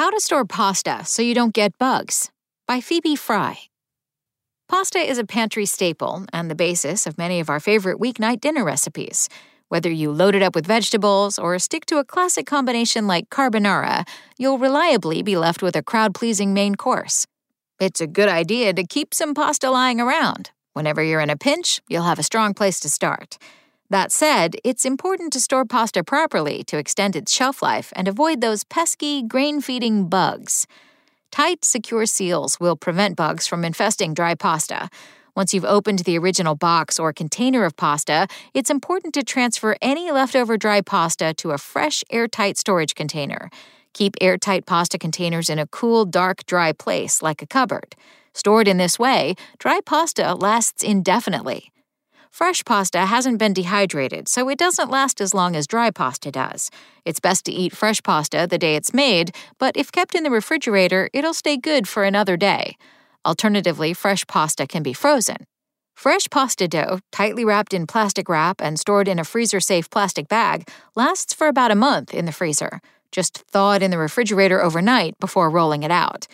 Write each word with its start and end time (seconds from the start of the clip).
How 0.00 0.08
to 0.08 0.18
store 0.18 0.46
pasta 0.46 1.04
so 1.04 1.20
you 1.20 1.34
don't 1.34 1.52
get 1.52 1.76
bugs 1.76 2.30
by 2.66 2.80
Phoebe 2.80 3.16
Fry. 3.16 3.58
Pasta 4.66 4.98
is 4.98 5.18
a 5.18 5.26
pantry 5.26 5.66
staple 5.66 6.24
and 6.32 6.50
the 6.50 6.54
basis 6.54 7.06
of 7.06 7.18
many 7.18 7.38
of 7.38 7.50
our 7.50 7.60
favorite 7.60 7.98
weeknight 7.98 8.40
dinner 8.40 8.64
recipes. 8.64 9.28
Whether 9.68 9.90
you 9.90 10.10
load 10.10 10.34
it 10.34 10.42
up 10.42 10.54
with 10.54 10.66
vegetables 10.66 11.38
or 11.38 11.58
stick 11.58 11.84
to 11.84 11.98
a 11.98 12.04
classic 12.06 12.46
combination 12.46 13.06
like 13.06 13.28
carbonara, 13.28 14.08
you'll 14.38 14.56
reliably 14.56 15.20
be 15.20 15.36
left 15.36 15.62
with 15.62 15.76
a 15.76 15.82
crowd 15.82 16.14
pleasing 16.14 16.54
main 16.54 16.76
course. 16.76 17.26
It's 17.78 18.00
a 18.00 18.06
good 18.06 18.30
idea 18.30 18.72
to 18.72 18.86
keep 18.86 19.12
some 19.12 19.34
pasta 19.34 19.70
lying 19.70 20.00
around. 20.00 20.50
Whenever 20.72 21.02
you're 21.02 21.20
in 21.20 21.28
a 21.28 21.36
pinch, 21.36 21.82
you'll 21.90 22.04
have 22.04 22.18
a 22.18 22.22
strong 22.22 22.54
place 22.54 22.80
to 22.80 22.88
start. 22.88 23.36
That 23.90 24.12
said, 24.12 24.54
it's 24.62 24.84
important 24.84 25.32
to 25.32 25.40
store 25.40 25.64
pasta 25.64 26.04
properly 26.04 26.62
to 26.64 26.78
extend 26.78 27.16
its 27.16 27.32
shelf 27.32 27.60
life 27.60 27.92
and 27.96 28.06
avoid 28.06 28.40
those 28.40 28.62
pesky, 28.62 29.20
grain 29.20 29.60
feeding 29.60 30.08
bugs. 30.08 30.68
Tight, 31.32 31.64
secure 31.64 32.06
seals 32.06 32.60
will 32.60 32.76
prevent 32.76 33.16
bugs 33.16 33.48
from 33.48 33.64
infesting 33.64 34.14
dry 34.14 34.36
pasta. 34.36 34.90
Once 35.34 35.52
you've 35.52 35.64
opened 35.64 36.00
the 36.00 36.16
original 36.16 36.54
box 36.54 37.00
or 37.00 37.12
container 37.12 37.64
of 37.64 37.76
pasta, 37.76 38.28
it's 38.54 38.70
important 38.70 39.12
to 39.14 39.24
transfer 39.24 39.76
any 39.82 40.12
leftover 40.12 40.56
dry 40.56 40.80
pasta 40.80 41.34
to 41.34 41.50
a 41.50 41.58
fresh, 41.58 42.04
airtight 42.10 42.56
storage 42.56 42.94
container. 42.94 43.50
Keep 43.92 44.14
airtight 44.20 44.66
pasta 44.66 44.98
containers 44.98 45.50
in 45.50 45.58
a 45.58 45.66
cool, 45.66 46.04
dark, 46.04 46.46
dry 46.46 46.70
place, 46.70 47.22
like 47.22 47.42
a 47.42 47.46
cupboard. 47.46 47.96
Stored 48.34 48.68
in 48.68 48.76
this 48.76 49.00
way, 49.00 49.34
dry 49.58 49.80
pasta 49.84 50.34
lasts 50.34 50.84
indefinitely. 50.84 51.69
Fresh 52.30 52.64
pasta 52.64 53.06
hasn't 53.06 53.38
been 53.38 53.52
dehydrated, 53.52 54.28
so 54.28 54.48
it 54.48 54.58
doesn't 54.58 54.88
last 54.88 55.20
as 55.20 55.34
long 55.34 55.56
as 55.56 55.66
dry 55.66 55.90
pasta 55.90 56.30
does. 56.30 56.70
It's 57.04 57.20
best 57.20 57.44
to 57.46 57.52
eat 57.52 57.76
fresh 57.76 58.02
pasta 58.02 58.46
the 58.48 58.56
day 58.56 58.76
it's 58.76 58.94
made, 58.94 59.34
but 59.58 59.76
if 59.76 59.90
kept 59.90 60.14
in 60.14 60.22
the 60.22 60.30
refrigerator, 60.30 61.10
it'll 61.12 61.34
stay 61.34 61.56
good 61.56 61.88
for 61.88 62.04
another 62.04 62.36
day. 62.36 62.76
Alternatively, 63.26 63.92
fresh 63.92 64.26
pasta 64.26 64.66
can 64.66 64.82
be 64.82 64.92
frozen. 64.92 65.44
Fresh 65.94 66.28
pasta 66.30 66.66
dough, 66.68 67.00
tightly 67.12 67.44
wrapped 67.44 67.74
in 67.74 67.86
plastic 67.86 68.28
wrap 68.28 68.62
and 68.62 68.78
stored 68.78 69.08
in 69.08 69.18
a 69.18 69.24
freezer 69.24 69.60
safe 69.60 69.90
plastic 69.90 70.28
bag, 70.28 70.66
lasts 70.94 71.34
for 71.34 71.48
about 71.48 71.72
a 71.72 71.74
month 71.74 72.14
in 72.14 72.24
the 72.24 72.32
freezer. 72.32 72.80
Just 73.12 73.38
thaw 73.50 73.72
it 73.72 73.82
in 73.82 73.90
the 73.90 73.98
refrigerator 73.98 74.62
overnight 74.62 75.18
before 75.18 75.50
rolling 75.50 75.82
it 75.82 75.90
out. 75.90 76.26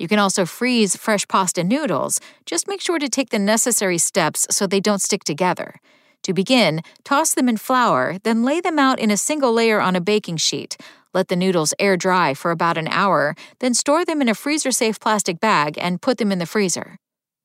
You 0.00 0.08
can 0.08 0.18
also 0.18 0.46
freeze 0.46 0.96
fresh 0.96 1.28
pasta 1.28 1.62
noodles. 1.62 2.20
Just 2.46 2.66
make 2.66 2.80
sure 2.80 2.98
to 2.98 3.08
take 3.10 3.28
the 3.28 3.38
necessary 3.38 3.98
steps 3.98 4.46
so 4.50 4.66
they 4.66 4.80
don't 4.80 5.02
stick 5.02 5.24
together. 5.24 5.74
To 6.22 6.32
begin, 6.32 6.80
toss 7.04 7.34
them 7.34 7.50
in 7.50 7.58
flour, 7.58 8.16
then 8.22 8.42
lay 8.42 8.62
them 8.62 8.78
out 8.78 8.98
in 8.98 9.10
a 9.10 9.18
single 9.18 9.52
layer 9.52 9.78
on 9.78 9.94
a 9.94 10.00
baking 10.00 10.38
sheet. 10.38 10.78
Let 11.12 11.28
the 11.28 11.36
noodles 11.36 11.74
air 11.78 11.98
dry 11.98 12.32
for 12.32 12.50
about 12.50 12.78
an 12.78 12.88
hour, 12.88 13.34
then 13.58 13.74
store 13.74 14.06
them 14.06 14.22
in 14.22 14.28
a 14.30 14.34
freezer 14.34 14.70
safe 14.70 14.98
plastic 14.98 15.38
bag 15.38 15.76
and 15.78 16.00
put 16.00 16.16
them 16.16 16.32
in 16.32 16.38
the 16.38 16.46
freezer. 16.46 16.96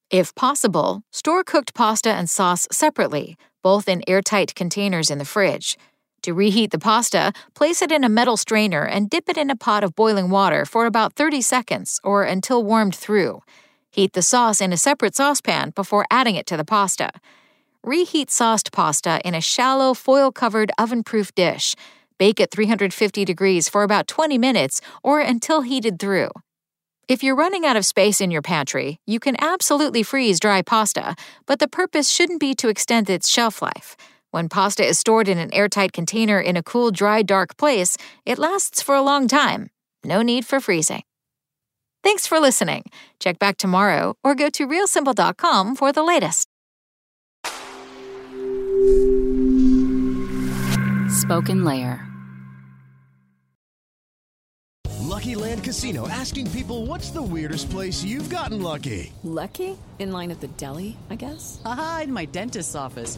If 0.10 0.34
possible, 0.34 1.02
store 1.12 1.44
cooked 1.44 1.74
pasta 1.74 2.12
and 2.12 2.30
sauce 2.30 2.70
separately, 2.72 3.36
both 3.64 3.90
in 3.90 4.02
airtight 4.08 4.56
containers 4.56 5.10
in 5.10 5.18
the 5.18 5.26
fridge. 5.26 5.78
To 6.26 6.34
reheat 6.34 6.72
the 6.72 6.80
pasta, 6.80 7.34
place 7.54 7.84
it 7.84 7.92
in 7.92 8.04
a 8.04 8.10
metal 8.10 8.36
strainer 8.36 8.84
and 8.84 9.12
dip 9.12 9.30
it 9.30 9.38
in 9.38 9.52
a 9.52 9.56
pot 9.56 9.84
of 9.84 9.96
boiling 9.96 10.32
water 10.32 10.66
for 10.66 10.88
about 10.88 11.14
30 11.14 11.40
seconds 11.40 12.00
or 12.04 12.24
until 12.24 12.64
warmed 12.64 12.96
through. 12.96 13.44
Heat 13.92 14.14
the 14.14 14.24
sauce 14.24 14.60
in 14.60 14.74
a 14.74 14.78
separate 14.78 15.14
saucepan 15.14 15.70
before 15.76 16.08
adding 16.10 16.36
it 16.36 16.48
to 16.48 16.58
the 16.58 16.66
pasta. 16.66 17.12
Reheat 17.84 18.32
sauced 18.32 18.72
pasta 18.72 19.22
in 19.24 19.36
a 19.36 19.40
shallow, 19.40 19.94
foil 19.94 20.32
covered, 20.32 20.72
oven 20.80 21.04
proof 21.04 21.32
dish. 21.36 21.76
Bake 22.18 22.40
at 22.40 22.50
350 22.50 23.24
degrees 23.24 23.70
for 23.70 23.84
about 23.84 24.08
20 24.08 24.40
minutes 24.40 24.82
or 25.04 25.20
until 25.20 25.62
heated 25.62 26.00
through. 26.00 26.32
If 27.08 27.22
you're 27.22 27.36
running 27.36 27.68
out 27.68 27.78
of 27.78 27.86
space 27.86 28.20
in 28.20 28.32
your 28.32 28.42
pantry, 28.42 29.00
you 29.06 29.20
can 29.20 29.36
absolutely 29.40 30.02
freeze 30.02 30.40
dry 30.40 30.64
pasta, 30.64 31.16
but 31.46 31.60
the 31.60 31.68
purpose 31.68 32.10
shouldn't 32.10 32.40
be 32.40 32.56
to 32.56 32.68
extend 32.68 33.12
its 33.12 33.30
shelf 33.30 33.62
life. 33.62 33.96
When 34.36 34.50
pasta 34.50 34.84
is 34.84 35.00
stored 35.00 35.30
in 35.30 35.38
an 35.38 35.54
airtight 35.54 35.94
container 35.94 36.42
in 36.42 36.58
a 36.58 36.62
cool, 36.62 36.92
dry, 36.92 37.22
dark 37.22 37.56
place, 37.56 37.96
it 38.26 38.38
lasts 38.38 38.82
for 38.82 38.94
a 38.94 39.02
long 39.02 39.30
time. 39.30 39.70
No 40.04 40.22
need 40.22 40.46
for 40.46 40.60
freezing. 40.60 41.04
Thanks 42.04 42.28
for 42.28 42.42
listening. 42.42 42.84
Check 43.22 43.40
back 43.40 43.56
tomorrow 43.56 44.18
or 44.26 44.36
go 44.36 44.50
to 44.50 44.68
realsimple.com 44.68 45.78
for 45.78 45.94
the 45.94 46.04
latest. 46.04 46.48
Spoken 51.18 51.64
Layer. 51.64 52.06
Lucky 55.16 55.36
Land 55.36 55.64
Casino 55.64 56.10
asking 56.10 56.52
people 56.52 56.86
what's 56.86 57.10
the 57.10 57.22
weirdest 57.22 57.70
place 57.70 58.04
you've 58.04 58.30
gotten 58.30 58.62
lucky? 58.62 59.14
Lucky? 59.24 59.78
In 59.98 60.12
line 60.12 60.30
at 60.30 60.42
the 60.42 60.50
deli, 60.58 60.98
I 61.10 61.16
guess? 61.16 61.62
Aha, 61.64 62.02
in 62.04 62.12
my 62.12 62.26
dentist's 62.26 62.76
office. 62.76 63.18